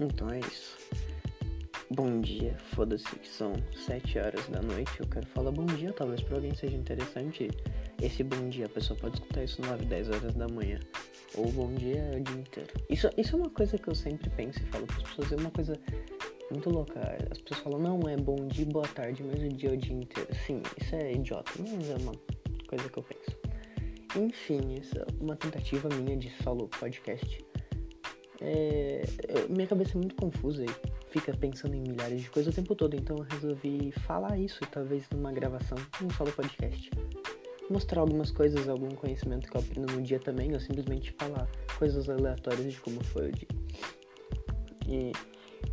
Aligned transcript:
Então 0.00 0.30
é 0.30 0.40
isso. 0.40 0.78
Bom 1.90 2.20
dia, 2.20 2.56
foda-se 2.74 3.04
que 3.16 3.28
são 3.28 3.52
7 3.74 4.18
horas 4.18 4.46
da 4.48 4.62
noite. 4.62 4.92
Eu 4.98 5.06
quero 5.06 5.26
falar 5.26 5.50
bom 5.50 5.66
dia, 5.66 5.92
talvez 5.92 6.22
pra 6.22 6.36
alguém 6.36 6.54
seja 6.54 6.76
interessante. 6.76 7.50
Esse 8.00 8.24
bom 8.24 8.48
dia, 8.48 8.64
a 8.66 8.68
pessoa 8.68 8.98
pode 8.98 9.16
escutar 9.16 9.44
isso 9.44 9.60
9, 9.60 9.84
10 9.84 10.08
horas 10.08 10.34
da 10.34 10.48
manhã. 10.48 10.78
Ou 11.34 11.52
bom 11.52 11.70
dia 11.74 12.12
o 12.16 12.20
dia 12.20 12.40
inteiro. 12.40 12.70
Isso, 12.88 13.10
isso 13.18 13.36
é 13.36 13.38
uma 13.40 13.50
coisa 13.50 13.76
que 13.76 13.88
eu 13.88 13.94
sempre 13.94 14.30
penso 14.30 14.58
e 14.60 14.66
falo 14.66 14.86
para 14.86 14.96
as 14.96 15.02
pessoas, 15.02 15.32
é 15.32 15.36
uma 15.36 15.50
coisa 15.50 15.78
muito 16.50 16.70
louca. 16.70 17.00
As 17.30 17.38
pessoas 17.38 17.60
falam, 17.60 17.78
não, 17.78 18.08
é 18.08 18.16
bom 18.16 18.46
dia, 18.46 18.66
boa 18.66 18.88
tarde, 18.88 19.22
mas 19.22 19.42
o 19.42 19.48
dia 19.48 19.70
é 19.70 19.72
o 19.72 19.76
dia 19.76 19.94
inteiro. 19.94 20.34
Sim, 20.46 20.62
isso 20.80 20.94
é 20.94 21.12
idiota, 21.12 21.52
mas 21.58 21.90
é 21.90 21.96
uma 21.96 22.12
coisa 22.68 22.88
que 22.88 22.98
eu 22.98 23.02
penso. 23.02 23.36
Enfim, 24.16 24.74
isso 24.80 24.96
é 24.96 25.04
uma 25.20 25.36
tentativa 25.36 25.88
minha 25.88 26.16
de 26.16 26.30
solo 26.42 26.68
podcast. 26.68 27.49
É, 28.40 29.02
minha 29.48 29.66
cabeça 29.66 29.92
é 29.92 29.96
muito 29.96 30.14
confusa 30.14 30.64
e 30.64 31.10
fica 31.10 31.36
pensando 31.36 31.74
em 31.74 31.80
milhares 31.80 32.22
de 32.22 32.30
coisas 32.30 32.52
o 32.52 32.56
tempo 32.56 32.74
todo, 32.74 32.94
então 32.94 33.16
eu 33.18 33.24
resolvi 33.24 33.92
falar 34.06 34.38
isso, 34.38 34.60
talvez 34.70 35.04
numa 35.10 35.32
gravação, 35.32 35.76
num 36.00 36.10
solo 36.10 36.32
podcast 36.32 36.90
mostrar 37.70 38.00
algumas 38.00 38.30
coisas, 38.30 38.68
algum 38.68 38.90
conhecimento 38.90 39.48
que 39.48 39.56
eu 39.56 39.60
aprendo 39.60 39.92
no 39.92 40.02
dia 40.02 40.18
também, 40.18 40.52
ou 40.52 40.60
simplesmente 40.60 41.12
falar 41.12 41.48
coisas 41.78 42.10
aleatórias 42.10 42.72
de 42.72 42.80
como 42.80 43.02
foi 43.04 43.28
o 43.28 43.32
dia. 43.32 43.48
E, 44.88 45.12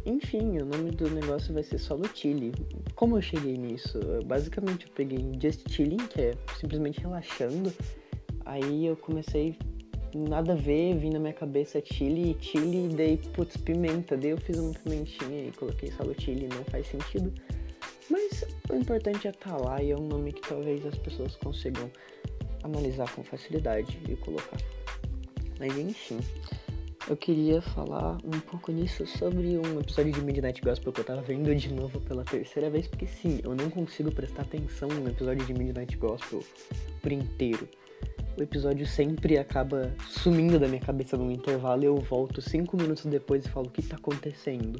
enfim, 0.05 0.59
o 0.59 0.65
nome 0.65 0.91
do 0.91 1.09
negócio 1.09 1.53
vai 1.53 1.63
ser 1.63 1.79
Solo 1.79 2.07
Chile. 2.13 2.53
Como 2.95 3.17
eu 3.17 3.21
cheguei 3.21 3.57
nisso? 3.57 3.99
basicamente 4.25 4.85
eu 4.85 4.91
peguei 4.93 5.19
Just 5.41 5.69
Chilling, 5.69 5.97
que 6.07 6.21
é 6.21 6.33
simplesmente 6.59 7.01
relaxando. 7.01 7.73
Aí 8.45 8.85
eu 8.85 8.95
comecei 8.95 9.57
nada 10.13 10.53
a 10.53 10.55
ver, 10.55 10.97
vim 10.97 11.09
na 11.09 11.19
minha 11.19 11.33
cabeça 11.33 11.81
chile, 11.83 12.37
chile, 12.39 12.89
daí 12.95 13.17
putz, 13.33 13.57
pimenta, 13.57 14.15
daí 14.15 14.31
eu 14.31 14.37
fiz 14.37 14.57
uma 14.57 14.73
pimentinha 14.73 15.47
e 15.47 15.51
coloquei 15.51 15.91
solo 15.91 16.15
chile, 16.19 16.47
não 16.47 16.63
faz 16.65 16.87
sentido. 16.87 17.33
Mas 18.09 18.45
o 18.69 18.75
importante 18.75 19.27
é 19.27 19.31
estar 19.31 19.51
tá 19.51 19.57
lá 19.57 19.81
e 19.81 19.91
é 19.91 19.95
um 19.95 20.07
nome 20.07 20.31
que 20.31 20.47
talvez 20.47 20.85
as 20.85 20.97
pessoas 20.97 21.35
consigam 21.35 21.91
analisar 22.63 23.13
com 23.13 23.23
facilidade 23.23 23.99
e 24.07 24.15
colocar. 24.15 24.57
Mas 25.59 25.77
enfim, 25.77 26.19
eu 27.09 27.17
queria 27.17 27.61
falar 27.61 28.17
um 28.23 28.39
pouco 28.39 28.71
nisso 28.71 29.05
sobre 29.07 29.57
um 29.57 29.79
episódio 29.79 30.11
de 30.11 30.21
Midnight 30.21 30.61
Gospel 30.61 30.91
que 30.91 31.01
eu 31.01 31.05
tava 31.05 31.21
vendo 31.21 31.53
de 31.55 31.73
novo 31.73 31.99
pela 32.01 32.23
terceira 32.23 32.69
vez, 32.69 32.87
porque 32.87 33.07
sim, 33.07 33.39
eu 33.43 33.55
não 33.55 33.69
consigo 33.69 34.11
prestar 34.11 34.43
atenção 34.43 34.89
no 34.89 35.09
episódio 35.09 35.45
de 35.45 35.53
Midnight 35.53 35.97
Gospel 35.97 36.43
por 37.01 37.11
inteiro. 37.11 37.67
O 38.37 38.43
episódio 38.43 38.85
sempre 38.85 39.35
acaba 39.39 39.91
sumindo 40.07 40.59
da 40.59 40.67
minha 40.67 40.79
cabeça 40.79 41.17
num 41.17 41.31
intervalo 41.31 41.81
e 41.81 41.87
eu 41.87 41.95
volto 41.95 42.39
cinco 42.39 42.77
minutos 42.77 43.03
depois 43.07 43.43
e 43.43 43.49
falo 43.49 43.65
o 43.65 43.71
que 43.71 43.81
tá 43.81 43.95
acontecendo. 43.95 44.79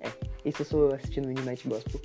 É, 0.00 0.08
isso 0.44 0.60
eu 0.60 0.66
sou 0.66 0.94
assistindo 0.94 1.26
Midnight 1.26 1.66
Gospel. 1.66 1.98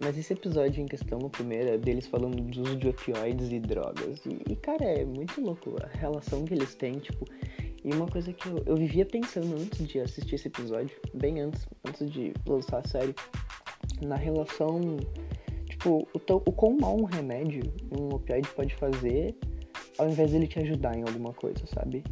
Mas 0.00 0.18
esse 0.18 0.32
episódio 0.32 0.82
em 0.82 0.86
questão, 0.86 1.20
o 1.20 1.30
primeiro, 1.30 1.68
é 1.68 1.78
deles 1.78 2.08
falando 2.08 2.42
do 2.42 2.62
uso 2.62 2.76
de 2.76 2.88
opioides 2.88 3.52
e 3.52 3.60
drogas. 3.60 4.26
E, 4.26 4.52
e, 4.52 4.56
cara, 4.56 4.84
é 4.84 5.04
muito 5.04 5.40
louco 5.40 5.76
a 5.80 5.86
relação 5.96 6.44
que 6.44 6.52
eles 6.52 6.74
têm, 6.74 6.94
tipo. 6.94 7.24
E 7.84 7.94
uma 7.94 8.08
coisa 8.08 8.32
que 8.32 8.48
eu, 8.48 8.60
eu 8.66 8.76
vivia 8.76 9.06
pensando 9.06 9.54
antes 9.54 9.86
de 9.86 10.00
assistir 10.00 10.34
esse 10.34 10.48
episódio, 10.48 10.96
bem 11.14 11.42
antes, 11.42 11.64
antes 11.86 12.10
de 12.10 12.32
lançar 12.44 12.78
a 12.78 12.88
série, 12.88 13.14
na 14.02 14.16
relação, 14.16 14.96
tipo, 15.68 16.08
o, 16.12 16.34
o 16.34 16.52
quão 16.52 16.76
mal 16.76 16.96
um 16.96 17.04
remédio, 17.04 17.62
um 17.96 18.16
opioide 18.16 18.48
pode 18.48 18.74
fazer, 18.74 19.36
ao 19.98 20.08
invés 20.08 20.32
dele 20.32 20.46
te 20.46 20.58
ajudar 20.58 20.96
em 20.96 21.02
alguma 21.02 21.32
coisa, 21.32 21.66
sabe? 21.66 22.02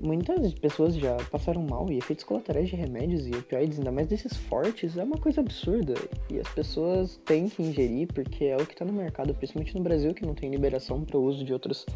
Muitas 0.00 0.52
pessoas 0.54 0.94
já 0.96 1.16
passaram 1.30 1.62
mal 1.62 1.90
e 1.90 1.96
efeitos 1.96 2.24
colaterais 2.24 2.68
de 2.68 2.76
remédios 2.76 3.26
e 3.26 3.30
opioides, 3.30 3.78
ainda 3.78 3.90
mais 3.90 4.06
desses 4.06 4.36
fortes, 4.36 4.96
é 4.96 5.02
uma 5.02 5.16
coisa 5.16 5.40
absurda. 5.40 5.94
E 6.30 6.38
as 6.38 6.48
pessoas 6.48 7.18
têm 7.24 7.48
que 7.48 7.62
ingerir 7.62 8.08
porque 8.12 8.44
é 8.46 8.56
o 8.56 8.66
que 8.66 8.74
está 8.74 8.84
no 8.84 8.92
mercado, 8.92 9.34
principalmente 9.34 9.74
no 9.74 9.82
Brasil, 9.82 10.12
que 10.12 10.26
não 10.26 10.34
tem 10.34 10.50
liberação 10.50 11.02
para 11.02 11.16
o 11.16 11.24
uso 11.24 11.44
de 11.44 11.52
outros 11.52 11.86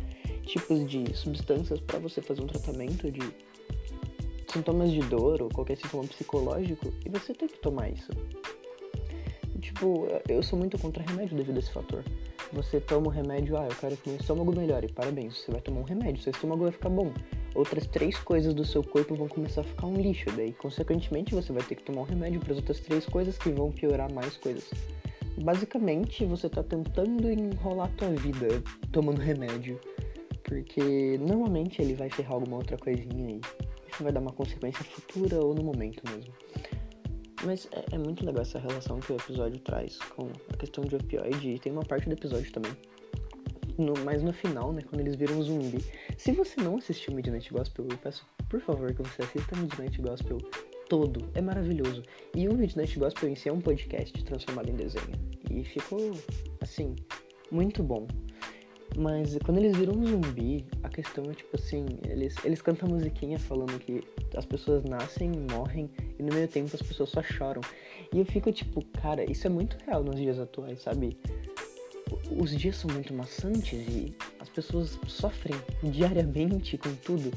tipos 0.47 0.89
de 0.89 1.15
substâncias 1.15 1.81
para 1.81 1.99
você 1.99 2.23
fazer 2.23 2.41
um 2.41 2.47
tratamento 2.47 3.11
de 3.11 3.21
sintomas 4.51 4.91
de 4.91 5.01
dor 5.01 5.43
ou 5.43 5.51
qualquer 5.51 5.77
sintoma 5.77 6.05
psicológico, 6.05 6.93
e 7.05 7.11
você 7.11 7.35
tem 7.35 7.49
que 7.49 7.59
tomar 7.59 7.91
isso. 7.91 8.11
Tipo, 9.79 10.09
eu 10.29 10.43
sou 10.43 10.59
muito 10.59 10.77
contra 10.77 11.05
remédio 11.05 11.37
devido 11.37 11.55
a 11.55 11.61
esse 11.61 11.71
fator. 11.71 12.03
Você 12.53 12.81
toma 12.81 13.07
o 13.07 13.11
remédio, 13.11 13.57
ah, 13.57 13.69
eu 13.71 13.77
quero 13.77 13.97
que 13.97 14.11
meu 14.11 14.19
estômago 14.19 14.53
melhore, 14.53 14.93
parabéns, 14.93 15.39
você 15.39 15.53
vai 15.53 15.61
tomar 15.61 15.83
um 15.83 15.85
remédio, 15.85 16.21
seu 16.21 16.33
estômago 16.33 16.65
vai 16.65 16.73
ficar 16.73 16.89
bom 16.89 17.13
outras 17.55 17.87
três 17.87 18.17
coisas 18.19 18.55
do 18.55 18.65
seu 18.65 18.83
corpo 18.83 19.15
vão 19.15 19.29
começar 19.29 19.61
a 19.61 19.65
ficar 19.65 19.87
um 19.87 19.95
lixo. 20.01 20.31
Daí, 20.37 20.53
consequentemente, 20.53 21.35
você 21.35 21.53
vai 21.53 21.63
ter 21.63 21.77
que 21.77 21.83
tomar 21.85 22.03
um 22.03 22.05
remédio 22.05 22.41
para 22.41 22.53
as 22.53 22.59
outras 22.59 22.81
três 22.81 23.05
coisas 23.07 23.39
que 23.39 23.51
vão 23.51 23.71
piorar 23.71 24.13
mais 24.13 24.37
coisas. 24.37 24.69
Basicamente, 25.43 26.25
você 26.25 26.49
está 26.49 26.63
tentando 26.63 27.31
enrolar 27.31 27.87
a 27.87 27.97
tua 27.97 28.11
vida 28.11 28.49
tomando 28.93 29.21
remédio. 29.21 29.79
Porque 30.43 31.19
normalmente 31.21 31.83
ele 31.83 31.95
vai 31.95 32.11
ferrar 32.11 32.33
alguma 32.33 32.57
outra 32.57 32.77
coisinha 32.77 33.29
aí. 33.29 33.41
Isso 33.93 34.03
vai 34.03 34.13
dar 34.13 34.21
uma 34.21 34.33
consequência 34.33 34.83
futura 34.85 35.39
ou 35.45 35.55
no 35.55 35.63
momento 35.63 36.03
mesmo. 36.11 36.33
Mas 37.45 37.69
é, 37.73 37.95
é 37.95 37.99
muito 37.99 38.25
legal 38.25 38.43
essa 38.43 38.59
relação 38.59 39.01
que 39.01 39.13
o 39.13 39.17
episódio 39.17 39.59
traz 39.61 39.99
com 40.17 40.29
a 40.53 40.57
questão 40.57 40.85
de 40.85 40.97
opioide. 40.97 41.51
E 41.51 41.59
tem 41.59 41.73
uma 41.73 41.85
parte 41.85 42.09
do 42.09 42.13
episódio 42.13 42.51
também 42.53 42.73
no, 43.79 43.95
mas 44.05 44.23
no 44.23 44.33
final, 44.33 44.73
né, 44.73 44.83
quando 44.83 45.01
eles 45.01 45.15
viram 45.15 45.39
um 45.39 45.43
zumbi. 45.43 45.79
Se 46.17 46.33
você 46.33 46.61
não 46.61 46.77
assistiu 46.77 47.15
Midnight 47.15 47.53
Gospel, 47.53 47.87
eu 47.89 47.97
peço 47.97 48.27
por 48.49 48.61
favor 48.61 48.93
que 48.93 49.03
você 49.03 49.23
assista 49.23 49.57
Midnight 49.57 50.03
Gospel 50.03 50.39
todo. 50.89 51.31
É 51.35 51.41
maravilhoso. 51.41 52.03
E 52.35 52.49
o 52.49 52.55
Midnight 52.55 52.99
Gospel 52.99 53.29
em 53.29 53.37
si 53.37 53.49
é 53.49 53.53
um 53.53 53.61
podcast 53.61 54.13
transformado 54.25 54.69
em 54.69 54.75
desenho. 54.75 55.13
E 55.51 55.65
ficou, 55.65 56.13
assim, 56.61 56.97
muito 57.51 57.83
bom. 57.83 58.07
Mas 58.97 59.37
quando 59.45 59.59
eles 59.59 59.77
viram 59.77 59.95
um 59.95 60.07
zumbi, 60.07 60.65
a 60.83 60.89
questão 60.89 61.31
é 61.31 61.35
tipo 61.35 61.55
assim, 61.55 61.87
eles, 62.05 62.35
eles 62.45 62.63
cantam 62.63 62.89
musiquinha 62.89 63.39
falando 63.39 63.79
que 63.79 64.03
as 64.37 64.47
pessoas 64.47 64.83
nascem, 64.85 65.31
morrem 65.51 65.91
e 66.19 66.23
no 66.23 66.33
meio 66.35 66.49
tempo 66.49 66.71
as 66.75 66.83
pessoas 66.83 67.11
só 67.11 67.23
choram. 67.23 67.61
E 68.13 68.19
eu 68.19 68.25
fico 68.25 68.51
tipo, 68.51 68.85
cara, 69.01 69.31
isso 69.31 69.47
é 69.47 69.51
muito 69.51 69.77
real 69.85 70.03
nos 70.03 70.17
dias 70.17 70.39
atuais, 70.39 70.81
sabe? 70.81 71.17
os 72.31 72.57
dias 72.57 72.77
são 72.77 72.91
muito 72.91 73.13
maçantes 73.13 73.73
e 73.73 74.15
as 74.41 74.49
pessoas 74.49 74.99
sofrem 75.07 75.57
diariamente 75.83 76.79
com 76.79 76.95
tudo. 76.97 77.31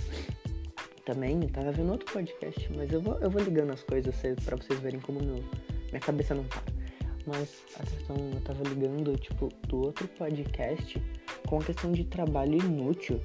Também 1.06 1.40
tava 1.48 1.72
vendo 1.72 1.92
outro 1.92 2.12
podcast, 2.12 2.70
mas 2.76 2.92
eu 2.92 3.02
vou, 3.02 3.18
eu 3.20 3.30
vou 3.30 3.42
ligando 3.42 3.72
as 3.72 3.84
coisas 3.84 4.16
para 4.44 4.56
vocês 4.56 4.80
verem 4.80 5.00
como 5.00 5.22
meu, 5.22 5.44
minha 5.90 6.00
cabeça 6.00 6.36
não 6.36 6.44
para. 6.44 6.62
Mas 7.26 7.64
a 7.80 7.84
questão, 7.84 8.16
eu 8.34 8.42
tava 8.42 8.64
ligando, 8.64 9.16
tipo, 9.18 9.50
do 9.68 9.86
outro 9.86 10.08
podcast 10.08 11.02
com 11.52 11.60
a 11.60 11.64
questão 11.64 11.92
de 11.92 12.06
trabalho 12.06 12.58
inútil. 12.58 13.20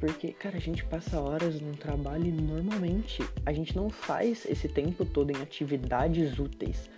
Porque, 0.00 0.32
cara, 0.32 0.56
a 0.56 0.60
gente 0.60 0.82
passa 0.86 1.20
horas 1.20 1.60
no 1.60 1.76
trabalho 1.76 2.24
e 2.24 2.32
normalmente 2.32 3.22
a 3.44 3.52
gente 3.52 3.76
não 3.76 3.90
faz 3.90 4.46
esse 4.46 4.68
tempo 4.68 5.04
todo 5.04 5.30
em 5.30 5.42
atividades 5.42 6.38
úteis. 6.38 6.88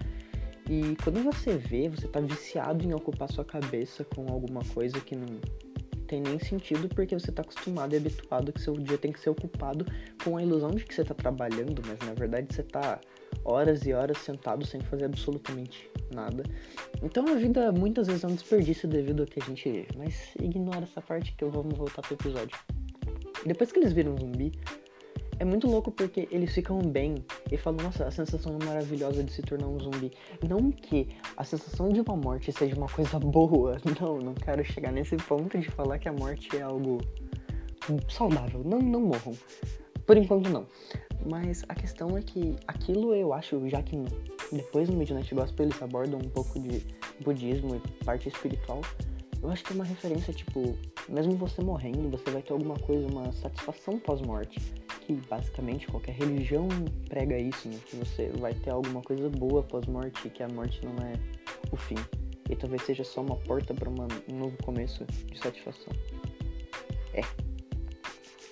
E 0.68 0.94
quando 1.02 1.24
você 1.24 1.56
vê, 1.56 1.88
você 1.88 2.06
tá 2.06 2.20
viciado 2.20 2.86
em 2.86 2.94
ocupar 2.94 3.28
sua 3.28 3.44
cabeça 3.44 4.04
com 4.04 4.30
alguma 4.30 4.62
coisa 4.66 5.00
que 5.00 5.16
não 5.16 5.40
tem 6.06 6.20
nem 6.20 6.38
sentido, 6.38 6.88
porque 6.88 7.18
você 7.18 7.32
tá 7.32 7.42
acostumado 7.42 7.92
e 7.94 7.96
habituado 7.96 8.52
que 8.52 8.60
seu 8.60 8.74
dia 8.74 8.98
tem 8.98 9.10
que 9.10 9.18
ser 9.18 9.30
ocupado 9.30 9.84
com 10.22 10.36
a 10.36 10.42
ilusão 10.42 10.70
de 10.70 10.84
que 10.84 10.94
você 10.94 11.04
tá 11.04 11.14
trabalhando, 11.14 11.82
mas 11.84 11.98
na 12.06 12.14
verdade 12.14 12.54
você 12.54 12.62
tá 12.62 13.00
horas 13.44 13.86
e 13.86 13.92
horas 13.92 14.18
sentado 14.18 14.66
sem 14.66 14.80
fazer 14.80 15.06
absolutamente 15.06 15.90
nada. 16.14 16.42
Então 17.02 17.26
a 17.28 17.34
vida 17.34 17.72
muitas 17.72 18.06
vezes 18.06 18.24
é 18.24 18.26
um 18.26 18.34
desperdício 18.34 18.88
devido 18.88 19.22
a 19.22 19.26
que 19.26 19.40
a 19.40 19.44
gente. 19.44 19.86
Mas 19.96 20.34
ignora 20.40 20.82
essa 20.82 21.00
parte 21.00 21.32
que 21.32 21.44
eu 21.44 21.50
vou 21.50 21.62
voltar 21.62 22.02
pro 22.02 22.14
episódio. 22.14 22.58
Depois 23.46 23.72
que 23.72 23.78
eles 23.78 23.92
viram 23.92 24.14
um 24.14 24.18
zumbi, 24.18 24.52
é 25.38 25.44
muito 25.44 25.66
louco 25.66 25.90
porque 25.90 26.28
eles 26.30 26.52
ficam 26.52 26.78
bem 26.80 27.14
e 27.50 27.56
falam, 27.56 27.82
nossa, 27.84 28.06
a 28.06 28.10
sensação 28.10 28.58
maravilhosa 28.62 29.24
de 29.24 29.32
se 29.32 29.40
tornar 29.40 29.68
um 29.68 29.80
zumbi. 29.80 30.12
Não 30.46 30.70
que 30.70 31.08
a 31.34 31.44
sensação 31.44 31.88
de 31.88 32.02
uma 32.02 32.14
morte 32.14 32.52
seja 32.52 32.76
uma 32.76 32.88
coisa 32.88 33.18
boa. 33.20 33.78
Não, 33.98 34.18
não 34.18 34.34
quero 34.34 34.62
chegar 34.62 34.92
nesse 34.92 35.16
ponto 35.16 35.58
de 35.58 35.70
falar 35.70 35.98
que 35.98 36.10
a 36.10 36.12
morte 36.12 36.54
é 36.54 36.60
algo 36.60 36.98
saudável. 38.10 38.62
Não, 38.62 38.78
não 38.80 39.00
morram. 39.00 39.34
Por 40.06 40.18
enquanto 40.18 40.50
não. 40.50 40.66
Mas 41.26 41.64
a 41.68 41.74
questão 41.74 42.16
é 42.16 42.22
que 42.22 42.56
aquilo 42.66 43.14
eu 43.14 43.32
acho, 43.32 43.68
já 43.68 43.82
que 43.82 43.96
depois 44.52 44.88
no 44.88 44.96
Midnight 44.96 45.34
Gospel 45.34 45.66
eles 45.66 45.82
abordam 45.82 46.18
um 46.18 46.28
pouco 46.30 46.58
de 46.58 46.82
budismo 47.22 47.76
e 47.76 48.04
parte 48.04 48.28
espiritual, 48.28 48.80
eu 49.42 49.50
acho 49.50 49.64
que 49.64 49.72
é 49.72 49.74
uma 49.74 49.84
referência, 49.84 50.32
tipo, 50.32 50.76
mesmo 51.08 51.32
você 51.36 51.62
morrendo, 51.62 52.10
você 52.10 52.30
vai 52.30 52.42
ter 52.42 52.52
alguma 52.52 52.78
coisa, 52.78 53.06
uma 53.06 53.32
satisfação 53.32 53.98
pós-morte 53.98 54.60
que 55.00 55.14
basicamente 55.28 55.86
qualquer 55.88 56.14
religião 56.14 56.68
prega 57.08 57.36
isso, 57.36 57.68
né? 57.68 57.78
Que 57.86 57.96
você 57.96 58.28
vai 58.38 58.54
ter 58.54 58.70
alguma 58.70 59.02
coisa 59.02 59.28
boa 59.28 59.62
pós-morte 59.62 60.28
que 60.30 60.42
a 60.42 60.48
morte 60.48 60.80
não 60.84 60.94
é 61.04 61.14
o 61.72 61.76
fim. 61.76 61.96
E 62.48 62.54
talvez 62.54 62.82
seja 62.82 63.02
só 63.02 63.20
uma 63.20 63.36
porta 63.36 63.74
para 63.74 63.88
um 63.88 63.94
novo 64.38 64.56
começo 64.62 65.04
de 65.04 65.38
satisfação. 65.38 65.92
É. 67.14 67.22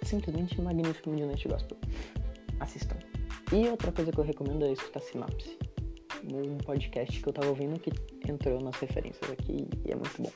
Simplesmente 0.04 0.60
magnífico 0.60 1.10
Midnight 1.10 1.46
Gospel. 1.46 1.76
Assistam. 2.60 2.96
E 3.52 3.68
outra 3.68 3.90
coisa 3.92 4.12
que 4.12 4.18
eu 4.18 4.24
recomendo 4.24 4.64
é 4.64 4.72
escutar 4.72 5.00
Sinapse. 5.00 5.58
Um 6.24 6.58
podcast 6.58 7.22
que 7.22 7.28
eu 7.28 7.32
tava 7.32 7.48
ouvindo 7.48 7.78
que 7.80 7.90
entrou 8.30 8.60
nas 8.60 8.76
referências 8.76 9.30
aqui 9.30 9.68
e 9.84 9.92
é 9.92 9.94
muito 9.94 10.22
bom. 10.22 10.32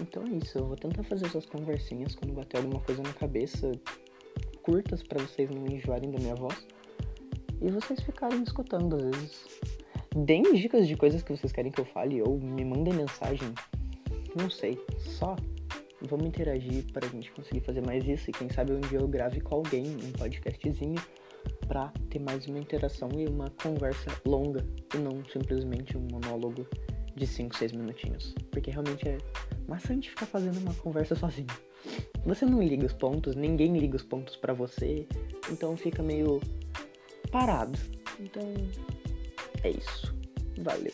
Então 0.00 0.24
é 0.24 0.30
isso, 0.30 0.58
eu 0.58 0.66
vou 0.66 0.76
tentar 0.76 1.04
fazer 1.04 1.26
essas 1.26 1.46
conversinhas 1.46 2.14
quando 2.14 2.34
bater 2.34 2.58
alguma 2.58 2.80
coisa 2.80 3.02
na 3.02 3.12
cabeça, 3.12 3.70
curtas 4.62 5.02
para 5.02 5.22
vocês 5.22 5.48
não 5.48 5.66
enjoarem 5.66 6.10
da 6.10 6.18
minha 6.18 6.34
voz. 6.34 6.66
E 7.62 7.70
vocês 7.70 8.00
ficarem 8.00 8.42
escutando 8.42 8.96
às 8.96 9.02
vezes. 9.02 9.44
Deem 10.16 10.42
dicas 10.54 10.86
de 10.86 10.96
coisas 10.96 11.22
que 11.22 11.36
vocês 11.36 11.52
querem 11.52 11.72
que 11.72 11.80
eu 11.80 11.86
fale 11.86 12.20
ou 12.22 12.38
me 12.38 12.64
mandem 12.64 12.92
mensagem. 12.92 13.52
Não 14.36 14.50
sei, 14.50 14.78
só 14.98 15.36
vamos 16.08 16.26
interagir 16.26 16.84
para 16.92 17.06
a 17.06 17.10
gente 17.10 17.30
conseguir 17.32 17.60
fazer 17.60 17.84
mais 17.84 18.06
isso 18.06 18.30
e 18.30 18.32
quem 18.32 18.48
sabe 18.48 18.72
um 18.72 18.80
dia 18.80 18.98
eu 18.98 19.08
grave 19.08 19.40
com 19.40 19.56
alguém 19.56 19.86
um 19.86 20.12
podcastzinho 20.12 21.00
para 21.66 21.92
ter 22.10 22.18
mais 22.18 22.46
uma 22.46 22.58
interação 22.58 23.08
e 23.16 23.26
uma 23.26 23.50
conversa 23.62 24.10
longa 24.26 24.64
e 24.94 24.98
não 24.98 25.24
simplesmente 25.24 25.96
um 25.96 26.06
monólogo 26.10 26.66
de 27.16 27.26
5, 27.26 27.56
6 27.56 27.72
minutinhos. 27.72 28.34
Porque 28.50 28.70
realmente 28.70 29.08
é 29.08 29.18
maçante 29.68 30.10
ficar 30.10 30.26
fazendo 30.26 30.58
uma 30.58 30.74
conversa 30.74 31.14
sozinho. 31.14 31.48
Você 32.24 32.44
não 32.44 32.62
liga 32.62 32.86
os 32.86 32.92
pontos, 32.92 33.36
ninguém 33.36 33.76
liga 33.76 33.96
os 33.96 34.02
pontos 34.02 34.36
para 34.36 34.52
você, 34.52 35.06
então 35.50 35.76
fica 35.76 36.02
meio 36.02 36.40
parado. 37.30 37.78
Então 38.18 38.42
é 39.62 39.70
isso. 39.70 40.14
Valeu. 40.58 40.92